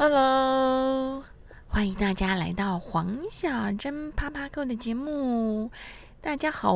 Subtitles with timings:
[0.00, 1.24] Hello，
[1.66, 5.72] 欢迎大家来到黄小珍啪啪扣的节目。
[6.20, 6.72] 大家好，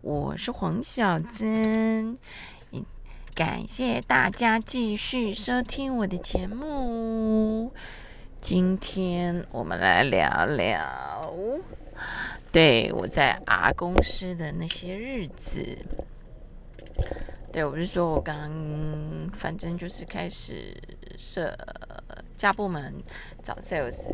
[0.00, 2.18] 我是黄小珍，
[3.32, 7.72] 感谢大家继续收听我的节目。
[8.40, 11.32] 今天我们来聊聊，
[12.50, 15.78] 对我在 R 公司的那些日子。
[17.52, 18.50] 对，我是说我刚，
[19.34, 20.74] 反正就是开始
[21.18, 21.54] 设
[22.34, 22.94] 加部门，
[23.42, 24.08] 找 sales，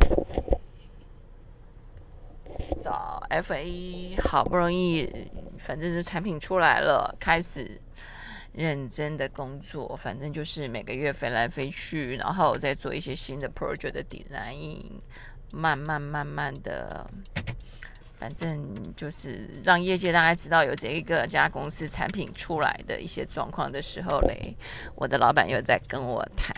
[2.81, 5.09] 找 FA，好不容易，
[5.57, 7.81] 反正就产品出来了，开始
[8.53, 14.83] 认真的工作，反正就是每个月飞来飞去，然后再做一些新的 project 的 design，
[15.53, 17.09] 慢慢慢慢的。
[18.19, 18.61] 反正
[18.97, 24.57] 就是让业界大概知道有这一个家公司产品出来的一些状况的时候嘞，
[24.97, 26.53] 我的老板又在跟我谈，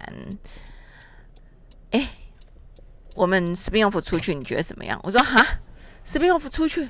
[1.90, 2.08] 哎，
[3.14, 4.98] 我们 spin off 出去你觉得怎么样？
[5.02, 5.60] 我说哈
[6.04, 6.88] ，spin off 出去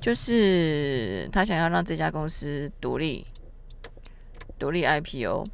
[0.00, 3.26] 就是他想要让这家公司独立，
[4.58, 5.46] 独立 IPO。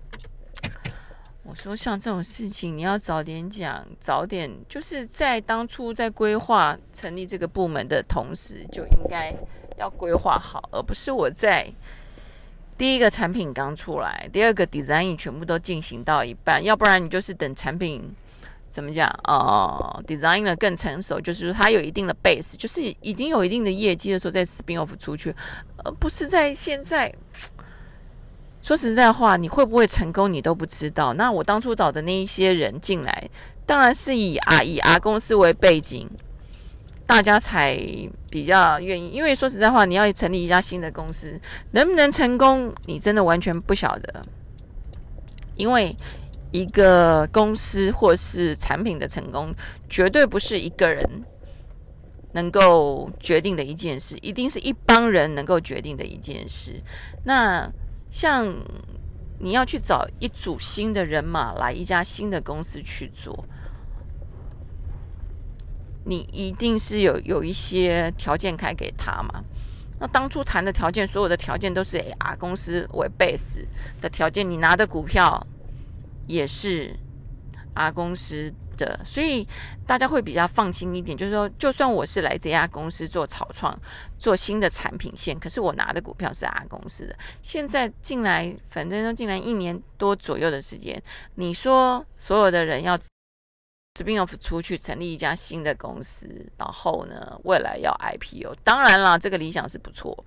[1.47, 9.31] 我说像这种事情，你要早点讲，早点就是在当初在规划成立这个部门的同时，就应该
[9.77, 11.71] 要规划好，而不是我在
[12.79, 18.03] 第一个产品刚出来，第二个 design 全部都进行到一半，要不然你就是等产品
[18.71, 25.35] 怎么讲啊？designer 更成熟，就是说它有一定的 base，就是已经有一定的业绩的时候再 spin off 出去，
[25.85, 27.15] 而不是在现在。
[28.65, 31.13] 说实在话，你会不会成功，你都不知道。
[31.13, 33.29] 那我当初找的那一些人进来，
[33.67, 36.09] 当然是以啊以 R 公司为背景，
[37.05, 37.79] 大家才
[38.31, 39.11] 比较愿意。
[39.11, 41.39] 因为说实在话，你要成立一家新的公司，
[41.73, 44.25] 能不能成功，你真的完全不晓得。
[45.57, 45.95] 因为
[46.51, 49.55] 一个公司或是产品的成功，
[49.91, 51.07] 绝对不是一个人
[52.33, 56.83] 能够决定的一件事，一定是一帮人能够决定的一件事。
[57.25, 57.71] 那
[58.15, 58.47] 像
[59.41, 63.45] 你要去找一组新的人马来一家新的公司去做，
[66.05, 69.43] 你一定是有有一些条件开给他嘛？
[69.99, 73.67] 那当初谈的条件，所有的条件都是以 R 公司为 base
[74.01, 75.45] 的条件，你拿的股票
[76.29, 76.97] 也是
[77.75, 78.55] R 公司。
[78.75, 79.47] 的，所以
[79.87, 83.77] 大家会比较放心一点，就是说，就算我是来这家公司做草创、
[84.19, 87.17] 做新的产品线，可是我拿的股票是 R 公司的。
[87.41, 91.03] 现在进来，反正都进来一年多左右的时间，
[91.37, 92.99] 你说所有的人要
[93.95, 100.25] spin off 出去成立一家新的公司，然后呢，未来要 IPO，当然了，这个理想是不错，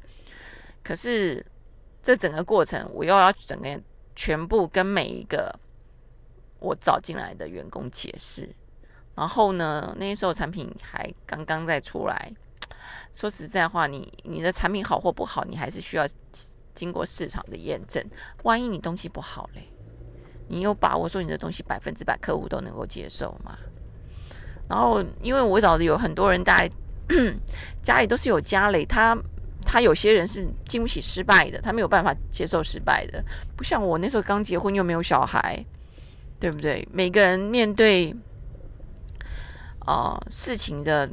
[0.83, 1.45] 可是
[2.01, 3.79] 这整个过程，我又要整个
[4.15, 5.53] 全部跟每一个。
[6.59, 8.49] 我找进来的员工解释，
[9.15, 12.31] 然后呢，那时候产品还刚刚在出来。
[13.13, 16.05] 说实在话，你你的产品好或不好，你还是需要
[16.73, 18.03] 经过市场的验证。
[18.43, 19.67] 万一你东西不好嘞，
[20.47, 23.57] 你有把握说你的东西百分之百客户都能够接受吗？
[24.69, 26.67] 然后，因为我找的有很多人，大
[27.81, 29.17] 家里都是有家累，他
[29.63, 33.23] 他有些人是经不起失败的，他没有办法接受失败的，
[33.55, 35.65] 不像我那时候刚结婚又没有小孩。
[36.39, 36.87] 对不对？
[36.91, 38.15] 每个人面对
[39.85, 41.09] 哦事情的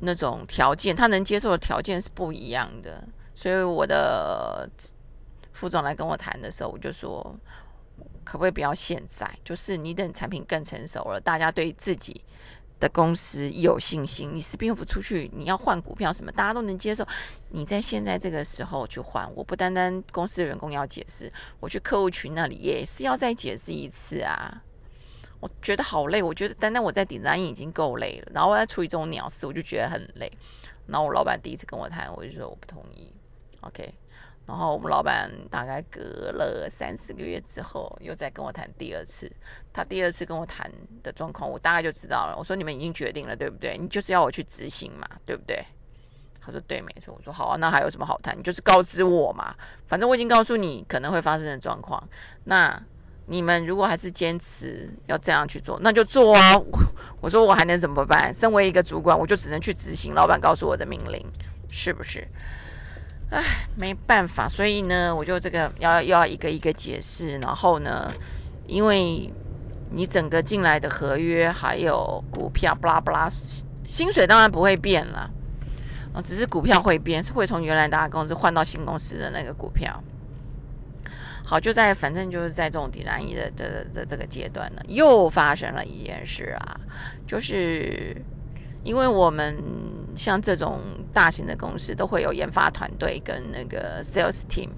[0.00, 3.02] 那种条件，他能接受的条件是不一样的。
[3.34, 4.68] 所以我的
[5.52, 7.38] 副总来跟我谈的时候，我就说，
[8.24, 9.30] 可不可以不要现在？
[9.44, 12.24] 就是你等产品更成熟了，大家对自己。
[12.78, 17.06] 的公司有信心，你 spin off 出去，你要换股票什么，大家都能接受。
[17.48, 24.62] 你在现在这个时候去换，我不单单公司的员工要解释，我去客户群那里也是要再解释一次啊。
[25.40, 30.30] 我觉得好累，我觉得单单我在顶单已经够累了，然后我再处理这种鸟事，我就觉得很累。
[30.86, 33.12] 然后我老板第一次跟我谈，我就说我不同意。
[33.60, 33.94] OK。
[34.46, 39.30] 然后我们老板大概隔了三四个月之后，又再跟我谈第二次。
[39.72, 40.70] 他第二次跟我谈
[41.02, 42.36] 的状况，我大概就知道了。
[42.38, 43.76] 我说：“你们已经决定了，对不对？
[43.76, 45.64] 你就是要我去执行嘛，对不对？”
[46.40, 48.38] 他说：“对，没错。”我说：“好啊，那还有什么好谈？
[48.38, 49.52] 你就是告知我嘛。
[49.88, 52.00] 反正我已经告诉你可能会发生的状况。
[52.44, 52.80] 那
[53.26, 56.56] 你们如果还是坚持要这样去做，那就做啊。
[57.20, 58.32] ”我说：“我还能怎么办？
[58.32, 61.26] 身为一个主管，我就只能去执行老板告诉我的命令，
[61.68, 62.26] 是不是？”
[63.30, 63.42] 唉，
[63.74, 68.12] 没办法，所以呢，我就这个要要一个一个解释，然后呢，
[68.66, 69.28] 因为
[69.90, 73.28] 你整个进来的合约还有股票，不拉不拉，
[73.84, 75.28] 薪水当然不会变了，
[76.24, 80.02] 只是股票会变，会从原来大家公司换到新公司的那个股票。
[81.44, 86.80] 好，就在反正就是在这种抵难易的的的这个阶段呢，又发生了一件事啊，
[87.26, 88.16] 就是
[88.82, 89.56] 因为我们
[90.16, 90.80] 像这种
[91.12, 94.70] 大型的公司都会有研发团队跟那个 sales team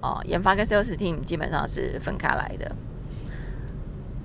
[0.00, 2.74] 哦，研发跟 sales team 基本上是分开来的。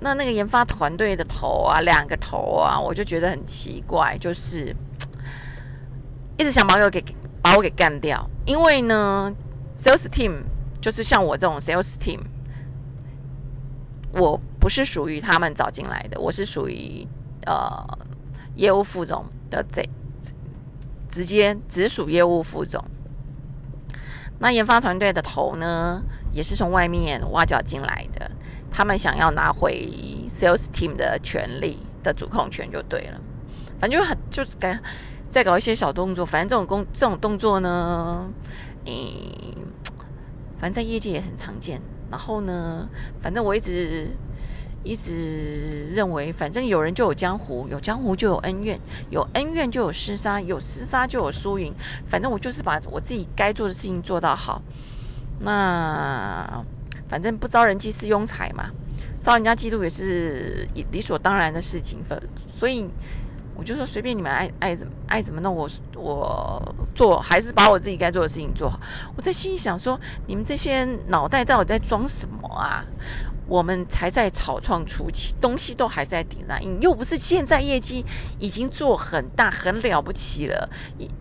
[0.00, 4.74] 那那个研发团队的头啊，两个头啊，我就觉得很奇怪，就是
[6.38, 7.04] 一直想把我给
[7.42, 9.30] 把我给干掉，因为呢
[9.76, 10.42] ，sales team。
[10.80, 12.20] 就是像我这种 sales team，
[14.12, 17.08] 我不是属于他们找进来的，我是属于
[17.46, 17.98] 呃
[18.54, 19.82] 业务副总的这
[21.14, 22.84] 直接直属业务副总。
[24.40, 26.02] 那研发团队的头呢，
[26.32, 28.28] 也是从外面挖角进来的，
[28.70, 29.88] 他们想要拿回
[30.28, 33.20] sales team 的权利的主控权就对了。
[33.78, 34.76] 反正就很就是该
[35.28, 38.28] 再搞一些小动作，反正这种工这种动作呢，
[38.84, 38.92] 嗯。
[40.56, 41.80] 反正在业界也很常见。
[42.10, 42.88] 然后呢，
[43.20, 44.08] 反正我一直
[44.84, 48.78] 一直认为，反正有人就有江湖，有江湖就有恩怨，
[49.10, 51.74] 有恩怨就有厮杀，有厮杀就有输赢。
[52.06, 54.62] 反正我就是把我自己该做的事情做到好。
[55.40, 56.64] 那
[57.08, 58.70] 反正不招人忌是庸才嘛，
[59.22, 61.98] 招人家嫉妒也是理所当然的事情。
[62.56, 62.88] 所以。
[63.56, 68.80] 我就说随便你们爱爱怎么爱怎么弄，我我做还是把我自己该做的事情做好。
[69.16, 69.96] 我在心里想说，
[70.26, 72.84] 你们这些脑袋到底在装什么啊？
[73.46, 78.04] 我们才在草创初期，东西都还在顶上，又不是现在业绩
[78.38, 80.68] 已经做很大很了不起了。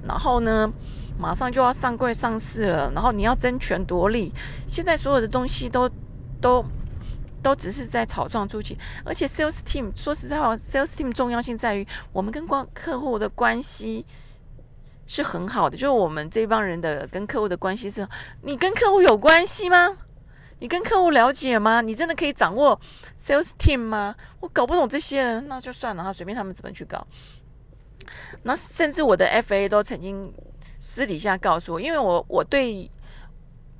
[0.07, 0.71] 然后呢，
[1.19, 4.33] 马上就要上柜上市了，然后你要争权夺利，
[4.67, 5.89] 现在所有的东西都
[6.39, 6.63] 都。
[7.43, 14.05] 都只是在草创初期，而且 sales team 说实在话，sales team 重要性在于我们跟光客户的关系
[15.05, 18.07] 是很好的，就是我们这帮人的跟客户的关系是，
[18.43, 19.97] 你跟客户有关系吗？
[20.63, 21.81] 你跟客户了解吗？
[21.81, 22.79] 你真的可以掌握
[23.19, 24.15] sales team 吗？
[24.39, 27.05] 我搞不懂这些人，那就算了，哈，随便他们怎么去搞。
[28.43, 30.33] 那甚至我的 FA 都曾经
[30.79, 32.89] 私底下告诉我，因为我我对。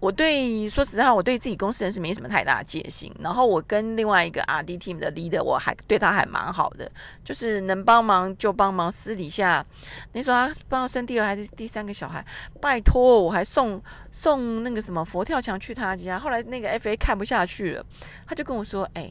[0.04, 3.10] 我对说实在话，我对自己公司人是没什么太大戒心。
[3.22, 6.92] 然后我跟另外一个 R D team 的 leader，我还对他还蛮好的，
[7.24, 8.92] 就是能帮忙就帮忙。
[8.92, 9.66] 私底下，
[10.12, 12.26] 你说他帮我生第二还是第三个小孩，
[12.60, 16.20] 拜托，我还送送那个什么佛跳墙去他家。
[16.20, 17.86] 后来那个 F A 看不下去了，
[18.28, 19.10] 他就跟我说：“哎，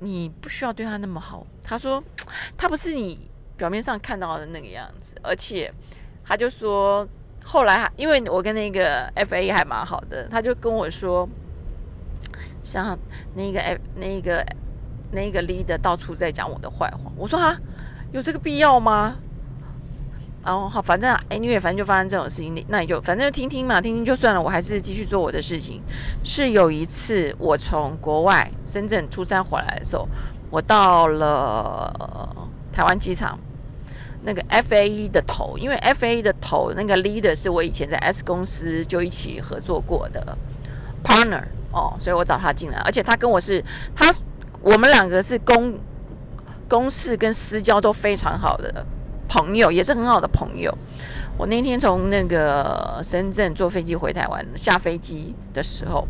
[0.00, 2.02] 你不需要对他那么好。”他说
[2.58, 5.72] ：“他不是你表面上看到的那个样子。”而且
[6.24, 7.06] 他就说。
[7.48, 11.26] 后来，因为我跟那个 F A 还蛮好的，他就跟我说，
[12.60, 12.98] 像
[13.34, 14.44] 那个 F 那个
[15.12, 17.12] 那个 leader 到处在讲我的坏话。
[17.16, 17.56] 我说哈，
[18.10, 19.14] 有这个必要吗？
[20.44, 24.42] 然后好，反正 anyway，反正就发生这种事情，那你就反正就听听嘛，听听就算了。
[24.42, 25.80] 我还是继续做我的事情。
[26.24, 30.08] 是有一次我从国外深圳出差回来的时候，
[30.50, 33.38] 我到了台湾机场。
[34.26, 40.36] 那个 FAE 的头，因为 FAE 的头那个 leader 是我以前在 S 公司就一起合作过的
[41.04, 43.64] partner 哦，所以我找他进来，而且他跟我是
[43.94, 44.12] 他，
[44.60, 45.78] 我们两个是公
[46.68, 48.84] 公事跟私交都非常好的
[49.28, 50.76] 朋友，也是很好的朋友。
[51.38, 56.04] 我那天从那个深圳坐飞机回台湾，下飞机的时候，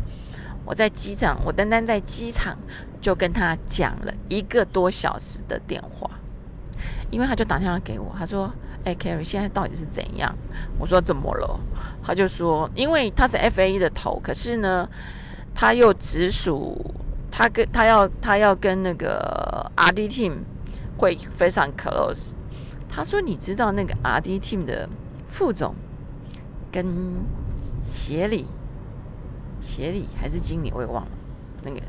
[0.65, 2.57] 我在机场，我单单在机场
[2.99, 6.09] 就跟他讲了一个多小时的电话。
[7.09, 8.51] 因为他就打电话给我，他说
[8.83, 10.35] ：“哎，Carrie，现在到底是怎样？”
[10.77, 11.59] 我说：“怎么了？”
[12.03, 14.87] 他就说：“因为他是 F A 的头，可是呢，
[15.53, 16.93] 他又直属
[17.31, 20.39] 他跟他要他要跟那个 R D team
[20.97, 22.31] 会非常 close。”
[22.89, 24.89] 他说：“你知道那个 R D team 的
[25.27, 25.75] 副总
[26.71, 26.85] 跟
[27.81, 28.47] 协理、
[29.61, 31.11] 协理还是经理，我也忘了，
[31.63, 31.81] 那个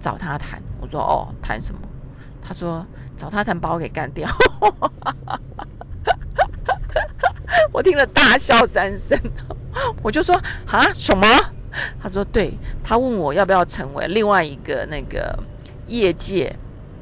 [0.00, 1.80] 找他谈。”我说：“哦，谈什么？”
[2.48, 4.26] 他说：“找他谈，把我给干掉。
[7.70, 9.18] ”我听了大笑三声。
[10.02, 10.34] 我就说
[10.66, 11.26] ：“啊，什么？”
[12.00, 15.38] 他说：“对。”他问我要不要成为另外一个那个
[15.86, 16.56] 业界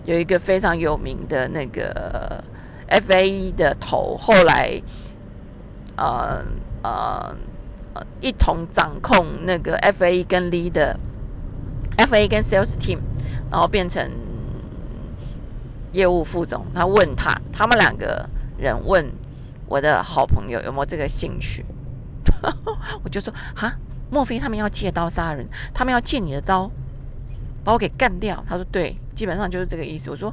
[0.04, 2.42] 有一个非常有名的那个
[2.88, 4.82] FAE 的头，后来
[5.96, 6.44] 呃
[6.82, 7.36] 呃
[8.20, 10.96] 一同掌控那个 F A 跟 leader
[11.98, 12.98] F A 跟 sales team，
[13.48, 14.10] 然后变成。
[15.96, 19.10] 业务副总，他问他，他们两个人问
[19.66, 21.64] 我的好朋友有没有这个兴趣，
[23.02, 23.72] 我就说哈，
[24.10, 25.48] 莫非他们要借刀杀人？
[25.72, 26.70] 他们要借你的刀，
[27.64, 28.44] 把我给干掉？
[28.46, 30.10] 他说对，基本上就是这个意思。
[30.10, 30.30] 我说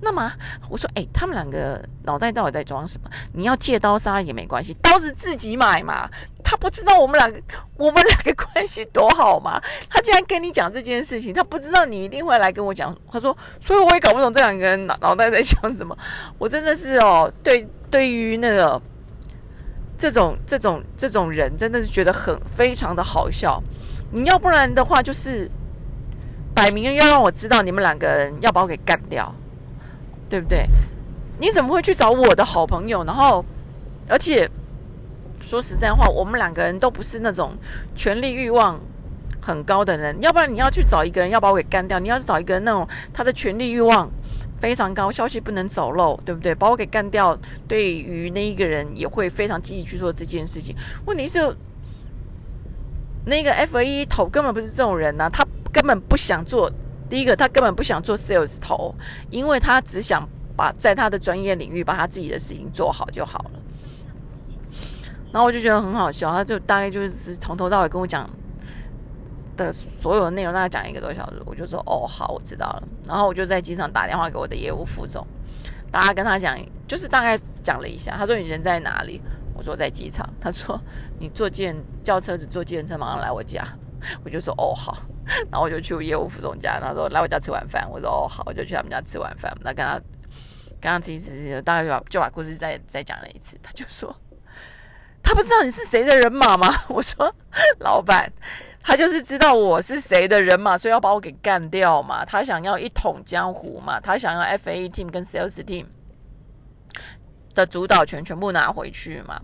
[0.00, 0.30] 那么，
[0.68, 3.10] 我说哎，他们两个脑袋到底在装什么？
[3.32, 6.08] 你要借刀杀人也没关系，刀子自己买嘛，
[6.44, 7.40] 他不知道我们两个
[7.76, 9.60] 我们两个关系多好吗？
[9.88, 12.94] 他竟然跟你讲这件事情，他不知道你一定会来跟我讲。
[13.10, 15.96] 他说，所以我也搞不懂这两个人脑脑袋在想什么。
[16.38, 18.80] 我真的是哦，对，对于那个
[19.96, 23.62] 这种这种这种人，真的是觉得很非常的好笑。
[24.12, 25.50] 你要不然的话，就是
[26.54, 29.34] 摆明了要让我知道你们两个人要把我给干掉，
[30.28, 30.66] 对不对？
[31.38, 33.04] 你怎么会去找我的好朋友？
[33.04, 33.44] 然后，
[34.08, 34.50] 而且。
[35.38, 37.52] 说实在话，我们两个人都不是那种
[37.94, 38.80] 权力欲望
[39.40, 44.10] 很高的人，要不然你要去找一个人要把我给干掉，你要找一个那种他的权力欲望
[44.58, 46.52] 非常高，消息不能走漏，对不对？
[46.52, 50.74] 把我给干掉，对于那一个人也会非常积极去做这件事情。
[51.04, 51.56] 问题是，
[53.24, 56.68] 那个 F A 头根本不是这种人呐，他根本不想做。
[57.08, 58.94] 第一个，他根本不想做 sales 头，
[59.30, 63.50] 因为他只想把在他的专业领域把他自己的事情做好就好了。
[65.32, 68.28] 然后我就觉得很好笑，他就大概就是从头到尾跟我讲
[69.56, 71.42] 的所有的内容，大概讲一个多小时。
[71.44, 72.82] 我就说哦，好，我知道了。
[73.06, 75.26] 然后我就在机场打电话给我的业务副总，
[75.90, 76.58] 大家跟他讲，
[76.88, 78.16] 就是大概讲了一下。
[78.16, 79.20] 他说你人在哪里？
[79.54, 80.28] 我说在机场。
[80.40, 80.80] 他说
[81.18, 83.62] 你坐电叫车子坐电车马上来我家。
[84.24, 84.96] 我就说哦好。
[85.50, 87.88] 然后我就去我业务副总家，他说来我家吃晚饭。
[87.90, 89.52] 我说哦好，我就去他们家吃晚饭。
[89.62, 90.00] 那跟他
[90.80, 93.58] 刚刚其实大概就把就把故事再再讲了一次。
[93.62, 94.14] 他就说。
[95.28, 96.72] 他不知道你是谁的人马吗？
[96.88, 97.34] 我说，
[97.80, 98.32] 老板，
[98.80, 102.24] 他就是知道我是谁的人马，所以要把我给干掉嘛。
[102.24, 105.86] 他想要一统江湖嘛，他想要 F A team 跟 Sales team
[107.56, 109.42] 的主导权全部拿回去嘛。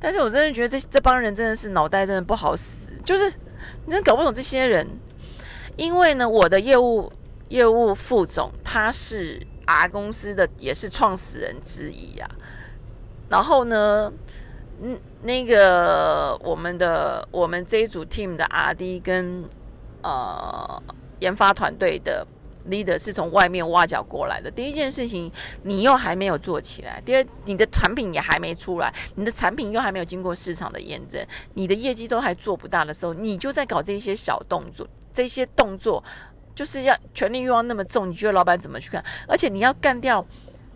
[0.00, 3.32] 但是我真的觉得这这帮人真的是脑袋真的不好使，就是
[3.86, 4.86] 你真搞不懂这些人。
[5.76, 7.12] 因为呢，我的业务
[7.48, 12.28] 业务副总他是 R 公司的，也是创始人之一呀。
[13.28, 14.12] 然后呢？
[14.80, 19.44] 嗯，那个我们的我们这一组 team 的 R&D 跟
[20.02, 20.80] 呃
[21.18, 22.24] 研发团队的
[22.68, 24.50] leader 是从外面挖角过来的。
[24.50, 25.30] 第一件事情，
[25.62, 34.86] 你又还没有做起来；第二，你的产品也还没出来，你的产品又还没有经过市场的验证，你的业绩都还做不大的时候，你就在搞这些小动作。
[35.12, 36.02] 这些动作
[36.54, 39.04] 就是要权力欲望那么重，你觉得老板怎么去看？
[39.26, 40.24] 而且你要干掉。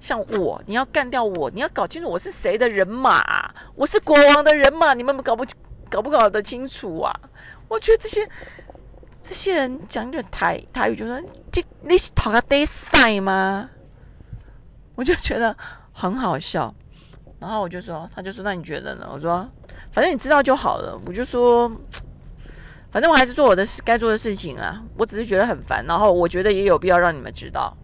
[0.01, 5.47] 像我，你要干掉我，你要搞清楚我是谁的人马，我是国王的人马，你们搞不
[5.89, 7.21] 搞不搞得清楚啊？
[7.69, 8.29] 我觉得这些
[9.23, 13.71] 这些人讲点台台语，就说这你是讨个得赛吗？
[14.95, 15.57] 我就觉得
[15.93, 16.75] 很好笑。
[17.39, 19.09] 然后我就说，他就说那你觉得呢？
[19.13, 19.49] 我说
[19.91, 21.01] 反正你知道就好了。
[21.07, 21.71] 我就说，
[22.91, 24.83] 反正我还是做我的事该做的事情啊。
[24.97, 27.77] 我只是觉得很烦，然后我觉得也有必要让你们知道。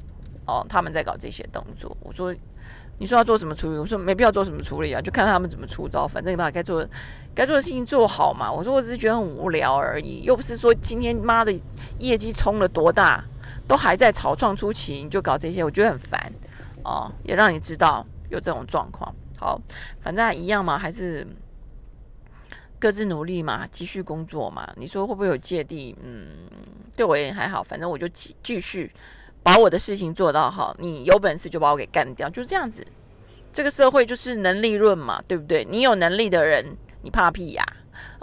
[0.47, 1.97] 哦，他们在搞这些动作。
[2.01, 2.35] 我说，
[2.99, 3.79] 你说要做什么处理？
[3.79, 6.07] 我说没必要做什么处理啊，就看他们怎么出招。
[6.07, 6.87] 反正你把该做
[7.35, 8.51] 该做的事情做好嘛。
[8.51, 11.57] 我说我只是觉得很无聊而已，又不是说今天妈的
[11.99, 13.25] 业绩冲了多大，
[13.69, 16.33] 都还在草创初期你就搞这些，我觉得很烦
[16.83, 17.11] 哦。
[17.23, 19.15] 也让你知道有这种状况。
[19.39, 19.61] 好，
[20.01, 21.25] 反正一样嘛，还是
[22.81, 24.69] 各自努力嘛，继续工作嘛。
[24.77, 25.97] 你说会不会有芥蒂？
[26.03, 26.27] 嗯，
[26.97, 28.93] 对我也还好，反正我就继继续。
[29.49, 32.87] 把我的事情做到好，你有本事就把我给干掉，就是这样子。
[33.51, 35.65] 这个社会就是能力论嘛，对不对？
[35.65, 37.65] 你有能力的人，你怕屁呀？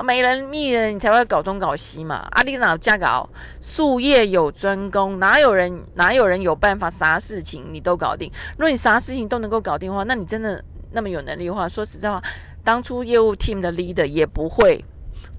[0.04, 2.28] 没能力的人，你才会搞东搞西嘛。
[2.34, 3.28] 阿丽娜加搞
[3.60, 8.32] 术业有专攻，哪有人哪有人有办法啥事情你都搞定？
[8.52, 12.22] 如果你啥事情都能够搞定的话，那你真的那么有能力的话，说实在话，
[12.64, 14.86] 当初业务 team 的 leader 也不会。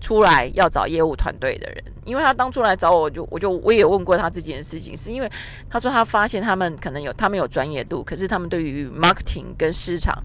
[0.07, 5.29] 出来要找业务团队的人，因为他当初来找我，就我就我也问过他这件事情，是因为
[5.69, 10.23] 他说他发现他们可能有他们有专业度，可是他们对于 marketing 跟市场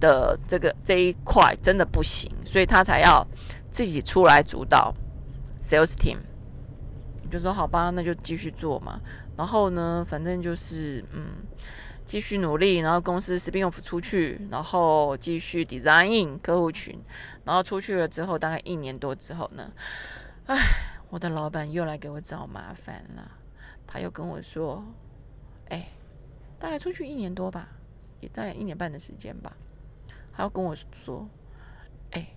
[0.00, 3.24] 的这个这一块真的不行，所以他才要
[3.70, 4.92] 自己出来主导
[5.60, 6.16] sales team。
[7.30, 9.00] 就说好吧，那就继续做嘛。
[9.36, 11.46] 然后呢，反正就是嗯。
[12.04, 17.02] 继续努力，然后公司 spin off 出去，然后继续 design 客户群，
[17.44, 19.72] 然后出去了之后，大概一年多之后呢，
[20.46, 20.56] 唉，
[21.08, 23.30] 我的老板又来给我找麻烦了。
[23.86, 24.84] 他又跟我说，
[25.70, 25.88] 哎，
[26.58, 27.68] 大概出去一年多吧，
[28.20, 29.56] 也大概一年半的时间吧。
[30.36, 31.26] 他要跟我说，
[32.10, 32.28] 哎，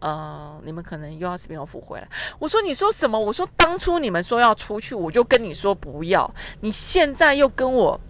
[0.00, 2.08] 呃，你们可能又要 spin off 回来。
[2.38, 3.18] 我说，你说什么？
[3.18, 6.28] 我说，当初你们说要出去，我就跟你说不要。
[6.60, 8.00] 你现在又跟我。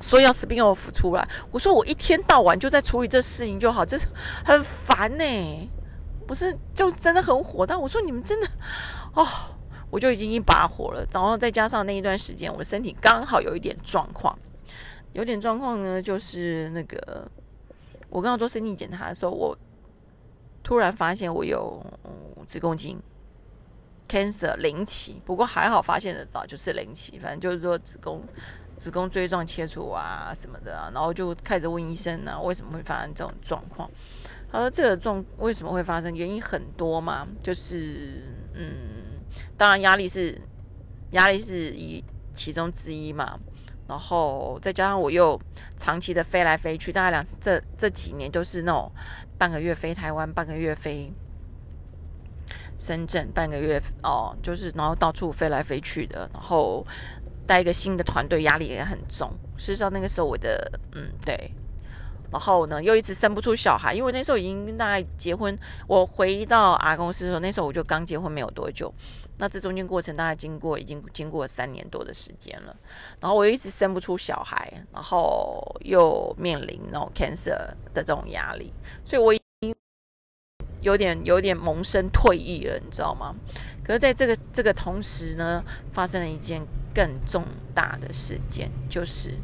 [0.00, 4.06] 说要 spin off 出来，我说我一天到晚就在处理这事情就好，这是
[4.44, 5.70] 很烦呢，
[6.26, 7.66] 不是就真的很火。
[7.66, 8.48] 但我说你们真的
[9.14, 9.26] 哦，
[9.90, 11.06] 我就已经一把火了。
[11.12, 14.38] 然后再加上那一段时间，我的身体刚好有一点状况，
[15.12, 17.30] 有点状况呢，就是那个
[18.08, 19.56] 我刚刚做身体检查的时候，我
[20.62, 21.84] 突然发现我有
[22.46, 22.98] 子宫颈
[24.08, 28.22] cancer 零期，不过还好发现的早，就是零期，反正就是说子宫
[28.80, 33.90] 子宫锥状切除啊什么的啊，然后就开始问医生呢，为什么会发生这种状况？
[34.50, 36.16] 他说这个状为什么会发生？
[36.16, 39.20] 原因很多嘛，就是嗯，
[39.58, 40.40] 当然压力是
[41.10, 43.38] 压力是一其中之一嘛。
[43.86, 45.38] 然后再加上我又
[45.76, 48.90] 长期的飞来飞去，大概两这这几年都是那种
[49.36, 51.12] 半个月飞台湾，半个月飞
[52.78, 56.86] 深圳，半个月哦，就是然后到处飞来飞去的，然后
[57.50, 59.28] 带一个新的团队，压力也很重。
[59.56, 61.52] 事实上那个时候我的嗯对，
[62.30, 68.94] 然后呢又一直生不出小孩，因为那时候已经大概结婚，我回到阿公司的时候，那时候我就刚结婚没有多久。
[69.38, 72.76] 那这中间过程大概经过已经经过三年多的时间了，
[73.18, 77.56] 然后我一直生不出小孩，然后又面临那种 cancer
[77.92, 78.72] 的这种压力，
[79.04, 79.74] 所以我已经
[80.82, 83.34] 有点有点萌生退役了，你知道吗？
[83.82, 86.62] 可是在这个这个同时呢，发生了一件
[86.94, 87.44] 更重
[87.74, 89.34] 大的事件，就是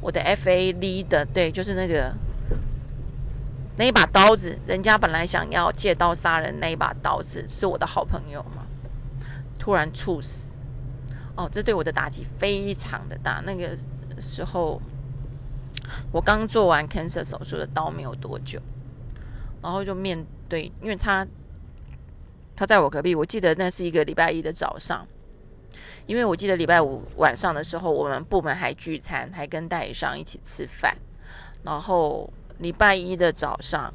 [0.00, 2.12] 我的 FA leader，对，就是那个
[3.76, 8.66] 那一把刀子，人家本来想要借刀杀人那一把刀子，是我的好朋友嘛。
[9.58, 10.56] 突然猝死，
[11.36, 13.42] 哦，这对我的打击非常的大。
[13.44, 13.76] 那个
[14.18, 14.80] 时候，
[16.10, 18.58] 我刚做完 cancer 手术的刀没有多久，
[19.62, 21.26] 然后就面对，因为他
[22.56, 25.06] 他在我隔壁，我记得那是一个礼拜一的早上，
[26.06, 30.96] 因为我记得礼拜五晚上的时候，我们部门还聚餐，还跟代理商一起吃饭，
[31.62, 33.92] 然后礼拜一的早上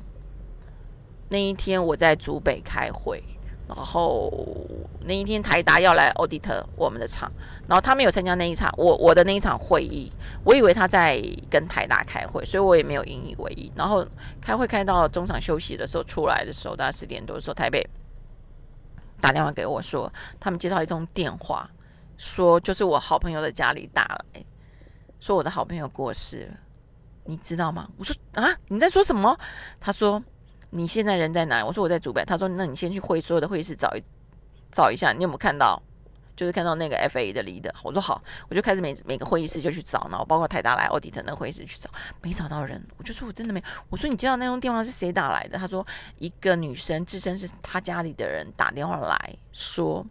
[1.30, 3.24] 那一天，我在竹北开会。
[3.68, 4.32] 然后
[5.06, 7.32] 那一天台达要来 audit 我们的厂，
[7.68, 10.12] 然后他没有参加那一场我我的那一场会议，
[10.44, 13.72] 我以为他在跟台达开会，所以我也没有引以为意。
[13.76, 14.06] 然后
[14.40, 17.84] 开会开到中场休息的时候出来的时候，大概十点多的时候，台北
[19.26, 21.68] 打电话给我说，他们接到一通电话，
[22.16, 24.46] 说就是我好朋友的家里打来，
[25.20, 26.58] 说我的好朋友过世了，
[27.24, 27.90] 你知道吗？
[27.98, 29.36] 我说啊，你在说什么？
[29.80, 30.24] 他说。
[30.72, 31.64] 你现在人在哪？
[31.64, 32.26] 我说我在主北。
[32.26, 34.04] 他说：“那你先去会所有的会议室找一
[34.72, 35.82] 找一下，你有没有看到？
[36.36, 41.90] 就是看到那个 F A 的 leader。”我说好，我就开始每每个会议室就去找，然后包括台大来奥迪特那会议室去找，
[42.22, 42.84] 没找到人。
[42.98, 43.64] 我就说我真的没。
[43.90, 45.58] 我说你接到那通电话是谁打来的？
[45.58, 45.86] 他说
[46.18, 50.06] 一个女生自称是他家里的人打电话来说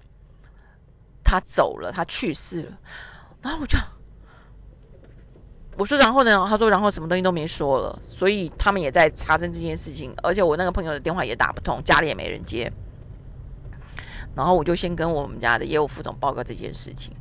[1.22, 2.78] 他走了，他去世了。
[3.42, 3.78] 然后我就。
[5.76, 6.46] 我说，然后呢？
[6.48, 10.14] 他说，然后什么东西都没说了，所以他们也在查证这件事情。
[10.22, 12.72] 而且我那个朋友的电话也打不通，家里也没人接。
[14.34, 17.14] 然后我就先跟我们家的业务副总报告这件事情，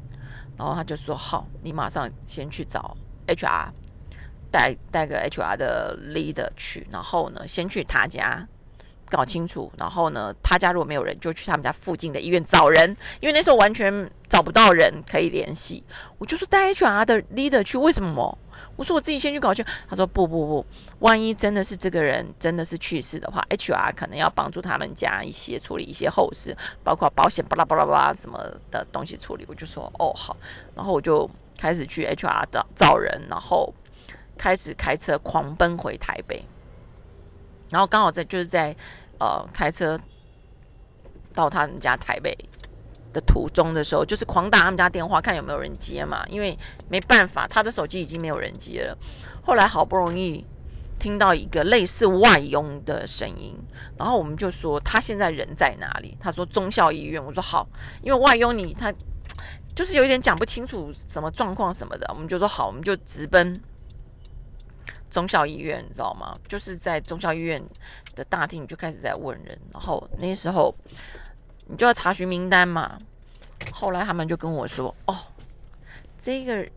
[0.57, 2.97] 然后他就说：“好，你马上先去找
[3.27, 3.69] HR，
[4.51, 8.47] 带带个 HR 的 leader 去，然后呢，先去他家。”
[9.13, 15.83] 搞清楚，然后呢，他家如果没有人，就去他们家附近的医院找人，因为那时候完全找不到人可以联系。
[16.17, 18.35] 我就说带 HR 的 leader 去，为什么？
[18.75, 19.63] 我说我自己先去搞去。
[19.87, 20.65] 他说不不不，
[20.97, 28.39] 万一真的是这个人真的是去世的话，HR 可能要帮助他们家一些处理一些后事，包括保险巴拉巴拉巴拉什么
[28.71, 29.45] 的东西处理。
[29.47, 30.35] 我就说哦好，
[30.73, 33.71] 然后我就开始去 HR 找找人，然后
[34.39, 36.43] 开始开车狂奔回台北，
[37.69, 38.75] 然后刚好在就是在。
[39.23, 39.97] 呃，开车
[41.33, 42.37] 到他们家台北
[43.13, 46.25] 的途中的时候，就是狂打他们家电话，看有没有人接嘛。
[46.27, 46.59] 因为
[46.89, 48.97] 没办法，他的手机已经没有人接了。
[49.41, 50.45] 后来好不容易
[50.99, 53.55] 听到一个类似外佣的声音，
[53.97, 56.17] 然后我们就说他现在人在哪里？
[56.19, 57.23] 他说中校医院。
[57.23, 57.65] 我说好，
[58.01, 58.93] 因为外佣你他
[59.73, 63.57] 就是有一点讲不清楚什么状况什么的，我们就说好，我们就直奔。
[65.13, 66.35] 中校医院，你知道吗？
[66.47, 67.63] 就是在中校医院
[68.15, 70.73] 的大厅，就开始在问人，然后那时候
[71.67, 72.99] 你就要查询名单嘛。
[73.71, 75.15] 后来他们就跟我说：“哦，
[76.19, 76.67] 这个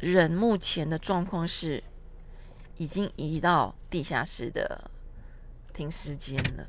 [0.00, 1.80] 人目前的状况是
[2.78, 4.90] 已经移到地下室的
[5.72, 6.66] 停尸间了。”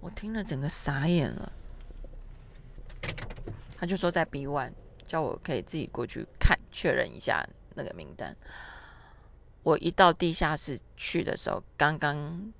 [0.00, 1.50] 我听了整个傻眼了。
[3.78, 4.72] 他就说在 B one。
[5.12, 8.34] 叫我可以自己过去看确认一下那个名单。
[9.62, 12.50] 我一到地下室去的时候，刚刚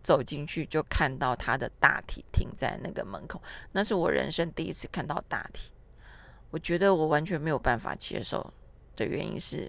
[0.00, 3.42] 走进去就看到他的大体停在那个门口，
[3.72, 5.72] 那是我人生第一次看到大体。
[6.52, 8.52] 我觉得我完全没有办法接受
[8.94, 9.68] 的原因是，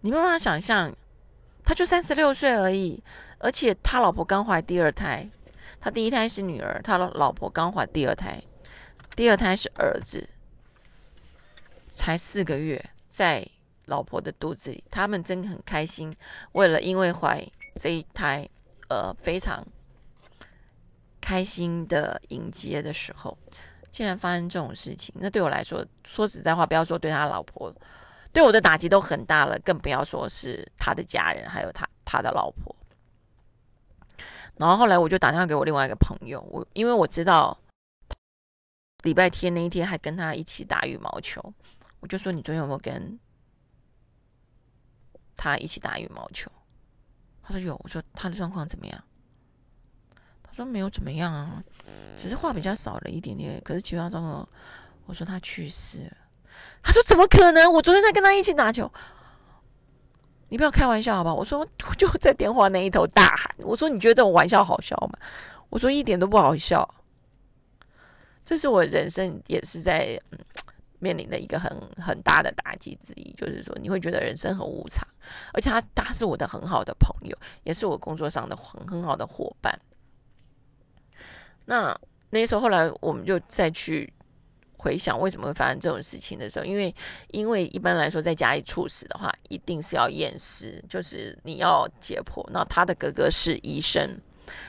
[0.00, 0.96] 你没办法想象，
[1.62, 3.02] 他就三十六岁而已，
[3.38, 5.28] 而且他老婆刚怀第二胎，
[5.78, 8.42] 他第一胎是女儿，他老婆刚怀第二胎，
[9.14, 10.26] 第二胎是儿子。
[11.88, 13.46] 才四个月，在
[13.86, 16.14] 老婆的肚子里，他们真的很开心，
[16.52, 17.46] 为了因为怀
[17.76, 18.48] 这一胎，
[18.88, 19.66] 呃，非常
[21.20, 23.36] 开心的迎接的时候，
[23.90, 27.74] 竟然发生这种事情，那对我来说，说实在话，不要说对他老婆，
[28.32, 32.74] 对我的打击都很大了，更不要说是他的家人，还有他他的老婆。
[34.56, 37.56] 然后后来我就打电话给我另外一个朋友，我因为我知道
[39.04, 41.40] 礼拜天那一天还跟他一起打羽毛球，
[42.00, 43.18] 我就说你昨天有没有跟
[45.36, 46.50] 他一起打羽毛球？
[47.42, 47.78] 他说有。
[47.82, 49.04] 我说他的状况怎么样？
[50.42, 51.62] 他说没有怎么样啊，
[52.16, 53.60] 只是话比较少了一点点。
[53.64, 54.48] 可是其他状况，
[55.06, 56.10] 我说他去世。
[56.82, 57.72] 他说怎么可能？
[57.72, 58.90] 我昨天在跟他一起打球。
[60.48, 61.34] 你不要开玩笑好吧？
[61.34, 65.18] 我说我就在电话那一头大喊，我说你觉得这种玩笑好笑吗？
[65.68, 66.88] 我说一点都不好笑。
[68.44, 70.38] 这是我人生也是在嗯
[70.98, 75.06] 面临的一个很很大的打击之一，就是说你会觉得人生很无常，
[75.52, 79.78] 而且他他是我的很好的朋友，也是我工作上的很很好的伙伴。
[81.64, 81.98] 那
[82.30, 84.12] 那时候后来我们就再去。
[84.80, 86.94] 回想为什么会发生这种事情的时候，因为
[87.32, 92.48] 因为一般来说在家里猝死的话，一定是要验尸，就是你要解剖。
[92.52, 94.16] 那他的哥哥是医生，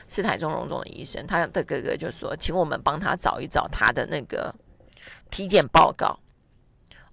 [0.08, 4.52] 是台中荣总的医生，他的哥哥就说，请我们帮他找一找他的那个
[5.30, 6.18] 体检报告。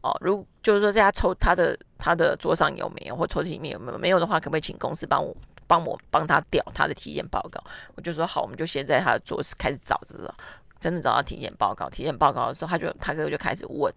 [0.01, 3.97] 哦，如就是说在他抽他的他的桌上有没有，或抽屉里面有没有？
[3.97, 7.61] 没有的话，可不可以请公司帮我帮我帮他调他的体检报告？
[7.95, 10.33] 我就说好，我们就先在他的桌子开始找着了。
[10.79, 13.91] 真的找到体检报告，体检报告的时候，他就他哥哥就开始问，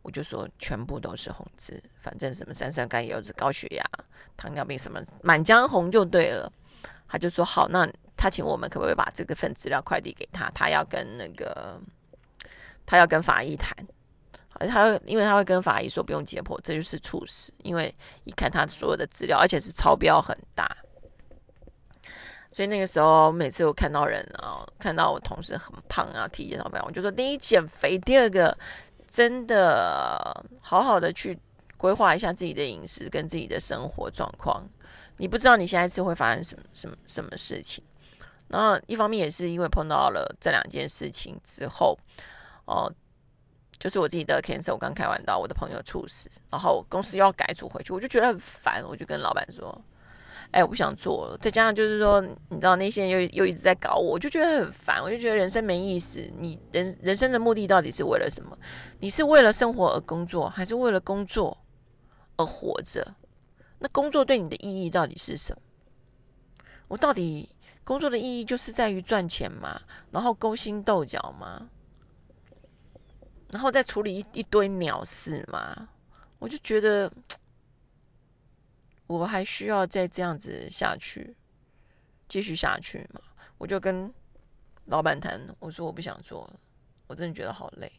[0.00, 3.84] 我就说全部都是红字，反正什么三酸甘油脂、高血压、
[4.36, 6.50] 糖尿病什么满江红就对了。
[7.06, 10.50] 他就说好，那他请我们可不可以把这个份资料快递给他？
[10.54, 11.78] 他要跟那个
[12.86, 13.76] 他要跟法医谈，
[14.68, 20.76] 他因为他会跟法医说不用解剖，这就是猝死，因为一看他所有的资料，而且是超标很大。
[22.50, 28.56] 所以那个时候，每次我看到人啊，看到我同事很胖啊，体检超标，我就说：第一减肥，第二个
[29.08, 31.38] 真的好好的去
[31.78, 34.68] 规划一下自己的饮食跟自己的生活状况。
[35.16, 37.82] 你不知道你下一次会发生什么什么什么事情。
[38.48, 41.98] 然后一方面也是因为碰到了这两件事情之后，
[42.66, 42.92] 哦，
[43.78, 49.80] 就是我自己的 cancer，我刚开完刀，我的朋友猝死，然后公司又要改组回去，我就觉得很烦，我就跟老板说。
[50.50, 51.38] 哎，我不想做了。
[51.38, 55.02] 再加上就是说，你知道那些人又又一直在搞我，我就觉得很烦。
[55.02, 56.20] 我就觉得人生没意思。
[56.38, 58.54] 你人人生的目的到底是为了什么？
[59.00, 61.56] 你是为了生活而工作，还是为了工作
[62.36, 63.14] 而活着？
[63.78, 65.62] 那工作对你的意义到底是什么？
[66.88, 67.48] 我到底
[67.82, 69.80] 工作的意义就是在于赚钱吗？
[70.10, 71.66] 然后勾心斗角吗？
[73.52, 75.88] 然后再处理一一堆鸟事嘛？
[76.40, 77.08] 我就觉得。
[79.08, 81.36] 我还需要再这样子下去，
[82.28, 83.20] 继续下去嘛？
[83.58, 84.10] 我就跟
[84.86, 86.60] 老板谈，我说我不想做了，
[87.08, 87.92] 我真的觉得好累。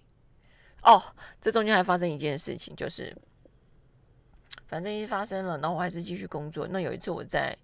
[0.82, 1.00] 哦，
[1.40, 3.16] 这中间还发生一件事情，就是
[4.66, 6.68] 反正已经发生了，然后我还是继续工作。
[6.68, 7.56] 那有一次我在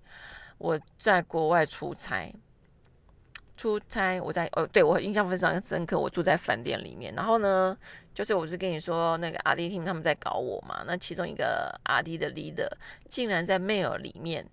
[0.60, 2.32] 我在国外出差。
[3.60, 6.00] 出差，我在哦，对我印象非常深刻。
[6.00, 7.78] 我住在饭店里面，然后呢，
[8.14, 10.82] 就是我是跟你说那个阿迪听他们在搞我嘛。
[10.88, 12.70] 那其中一个阿迪的 leader
[13.10, 14.50] 竟然在 mail 里面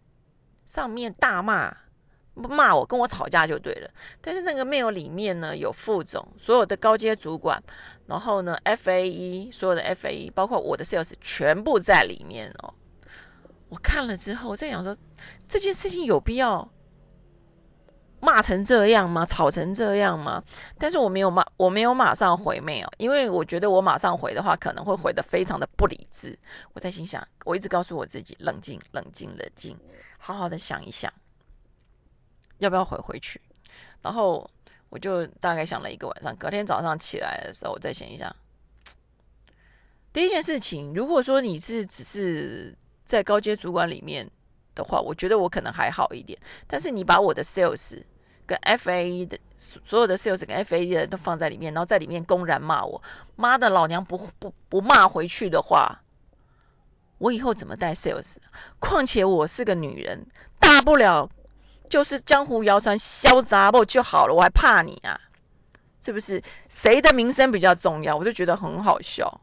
[0.67, 1.73] 上面大骂
[2.35, 3.89] 骂我，跟我吵架就对了。
[4.21, 7.63] 但是那个 mail 里面呢，有副总、所有的高阶主管，
[8.09, 12.75] 然后呢，FAE 所有的 FAE，包括我的 sales 全部在里面哦。
[13.69, 14.97] 我看了之后，我在想说，
[15.47, 16.69] 这件事情有必要？
[18.27, 19.25] 骂成这样吗？
[19.25, 20.43] 吵成这样吗？
[20.81, 26.37] 但是我没有骂，我没有马上回没有，因为我觉得我马上回的话，可能会回的非常的不理智。
[26.73, 29.79] 我在心想，我一直告诉我自己冷静、冷静、冷静，
[30.19, 31.13] 好好的想一想，
[32.59, 33.41] 要不要回回去。
[34.03, 34.51] 然后
[34.89, 38.35] 我就大概想了一个晚上，隔天早上起来的时候，我再想一想。
[40.13, 44.29] 第一件事情，如果说你是只是在高阶主管里面。
[44.77, 46.39] 的话，我觉得我可能还好一点。
[46.67, 47.99] 但是你把我的 sales
[48.47, 53.03] 跟 FA 的所有的 sales 跟 FA 的都放在里面，然后在里面公然骂我，
[53.35, 56.01] 妈的老娘不不不骂回去的话，
[57.19, 58.37] 我以后怎么带 sales？
[58.79, 60.27] 况且我是个女人，
[60.61, 61.29] 大不了
[61.89, 65.21] 就是江湖谣传嚣杂不就好了，我还怕你啊？
[66.05, 66.41] 是不是？
[66.69, 68.17] 谁的名声比较重要？
[68.17, 69.41] 我就觉得很好笑。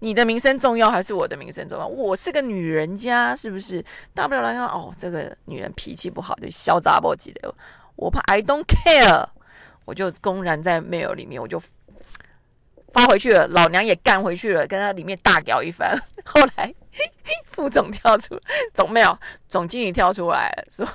[0.00, 1.86] 你的名声重要还是我的名声重要？
[1.86, 3.84] 我是个女人家，是不是？
[4.12, 7.52] 大不了来看哦，这个女人脾气不好，就嚣张不羁的。
[7.96, 9.26] 我怕 I don't care，
[9.84, 11.60] 我就公然在 mail 里面我就
[12.92, 15.96] 发回去了，老娘也干回去了，跟他里面大屌一番。
[16.24, 16.74] 后来
[17.46, 18.38] 副总跳出，
[18.72, 20.86] 总没有，总经理跳出来说：“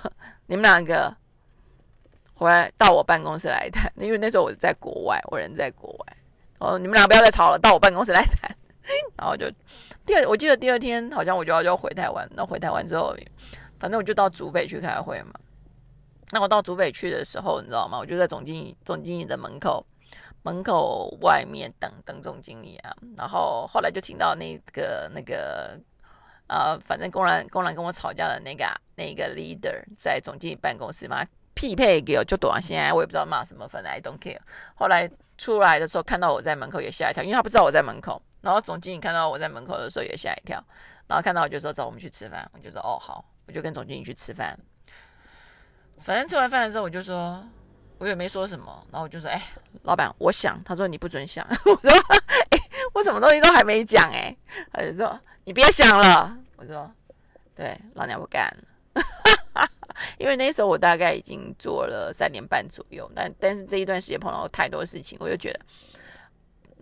[0.48, 1.16] 你们两个
[2.34, 6.18] 回来到我办公室来谈，因为那时候我在国外，我人在国外。
[6.60, 8.50] 哦，你们俩不要再吵了，到我办公室来谈。
[9.18, 9.50] 然后就
[10.06, 12.28] 第二，我记得第二天好像我就要就要回台湾。
[12.34, 13.16] 那回台湾之后，
[13.80, 15.34] 反正我就到竹北去开会嘛。
[16.32, 17.98] 那我到竹北去的时候，你知道吗？
[17.98, 19.86] 我就在总经理总经理的门口。”
[20.42, 25.78] 门口外面等等总经理啊，然后后来就听到那个那个
[26.48, 28.66] 呃，反正公然公然跟我吵架的那个
[28.96, 34.40] 那个 leader 在总经理办公室嘛，匹配给我就躲到现在我也不知道骂什么，粉 I don't care。
[34.76, 38.20] 后来出来的时候看到我在门口也吓一跳，因为他不知道我在门口。
[38.40, 40.64] 然后总经理看到我在门口的时候也吓一跳，
[41.08, 42.50] 然后看到我就说走，我们去吃饭。
[42.54, 44.58] 我就说哦好，我就跟总经理去吃饭。
[46.04, 47.44] 反正吃完饭的时候我就说。
[48.00, 49.44] 我也没说什么，然后我就说：“哎，
[49.84, 51.46] 老板，我想。”他说：“你不准想。
[51.66, 51.92] ”我说
[52.50, 52.58] ：“哎，
[52.94, 54.34] 我什么东西都还没讲。”哎，
[54.72, 56.90] 他就说：“你别想了。”我说
[57.54, 59.04] ：“对，老娘不干了。
[60.18, 65.60] ”因为那时候我大概已经做了三年半左右，但但是这一段时间碰到太多事情，我就觉得，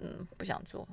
[0.04, 0.88] 嗯，不想做。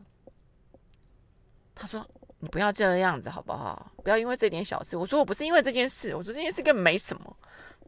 [1.74, 2.02] 他说
[2.40, 3.92] ：“你不要这样子好不好？
[4.02, 7.36] 不要因为这点小事。”我说：“我不是因为这件事。”我说：“这件事根本没什么。”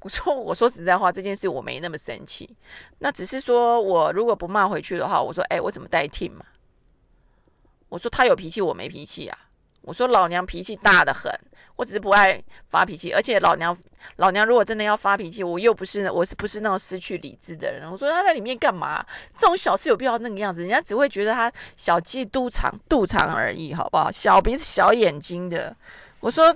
[0.02, 2.48] 我 说，我说实在话，这件事我没那么生气，
[2.98, 6.44] 那只是说我如果不骂回去的话，我说，哎，我怎么代替嘛？
[7.88, 9.38] 我说他有脾气，我没脾气啊。
[9.82, 11.30] 我说老娘脾气大的很，
[11.76, 13.76] 我只是不爱发脾气，而且老娘
[14.16, 17.90] 老娘如果真的要发脾气，我又不是我是不是那种失去理智的人？
[17.90, 19.04] 我说他在里面干嘛？
[19.36, 20.60] 这种小事有必要那个样子？
[20.60, 24.10] 人家只会觉得他小鸡肚肠肚肠而已，好不好？
[24.10, 25.74] 小鼻子小眼睛的。
[26.20, 26.54] 我说。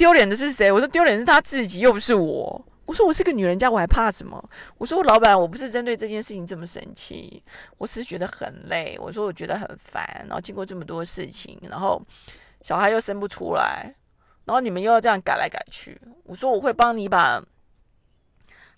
[0.00, 0.72] 丢脸的是谁？
[0.72, 2.66] 我说丢脸是他自己，又不是我。
[2.86, 4.42] 我说我是个女人家，我还怕什么？
[4.78, 7.42] 我说老板，我不是针对这件事情这么生气，
[7.76, 8.96] 我只是觉得很累。
[8.98, 12.00] 我说我觉得很烦，然后经过这么多事情，然后
[12.62, 13.94] 小孩又生不出来，
[14.46, 16.00] 然后你们又要这样改来改去。
[16.24, 17.38] 我说我会帮你把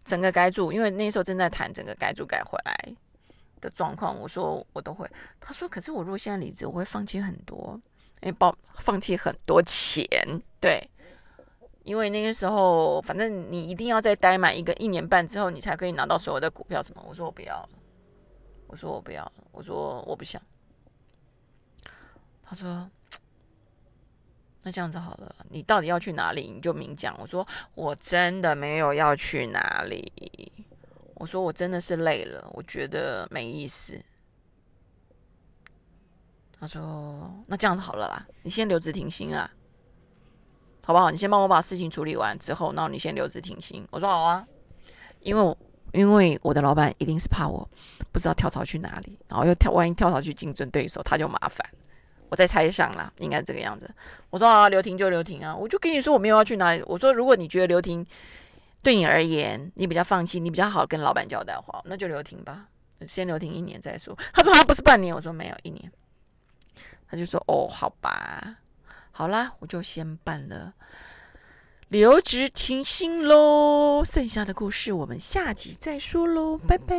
[0.05, 2.93] 整个改组，因为那时候正在谈整个改组改回来
[3.61, 4.19] 的状况。
[4.19, 5.09] 我说我都会。
[5.39, 7.81] 他说可是我如果现在离职，我会放弃很多，
[8.23, 10.09] 因为包放弃很多钱，
[10.61, 10.85] 对。
[11.85, 16.83] 因为那个时候，反正你一定要再待满一个一年半之后，你才可以拿到所有的股票。
[16.83, 17.05] 什么？
[17.09, 17.69] 我说我不要了，
[18.67, 20.41] 我说我不要了，我说我不想。
[22.45, 22.89] 他说
[24.63, 26.51] ：“那这样子好了，你到底要去哪里？
[26.51, 30.13] 你就明讲。”我说：“我真的没有要去哪里。”
[31.17, 33.99] 我说：“我真的是累了，我觉得没意思。”
[36.61, 39.51] 他说：“那这样子好了啦，你先留职停薪啊。”
[40.85, 41.11] 好不好？
[41.11, 43.87] 你先帮我把事情处理完之后，然后你先留职停薪。
[43.91, 44.47] 我说好啊，
[45.21, 45.57] 因为
[45.93, 47.69] 因为我的老板一定是怕我
[48.11, 51.65] 不知道跳槽去哪里，然后又跳，万一跳槽去竞争对手，他就麻烦。
[52.29, 53.89] 我在猜想啦，应该这个样子。
[54.31, 56.83] 我说啊，留停就留停啊，我就跟你说我没有要去哪里。
[56.87, 58.05] 我说如果你觉得留停
[58.83, 62.67] 对你而言你比较放弃，你比较好跟老板交代话，那就留停吧，
[63.07, 64.17] 先留停一年再说。
[64.33, 65.93] 他说他不是半年，我说没有一年。
[67.09, 68.57] 他就说哦，好吧。
[69.13, 70.73] 好啦，我就先办了
[71.89, 74.03] 留职停薪喽。
[74.05, 76.97] 剩下的故事我们下集再说喽，拜拜。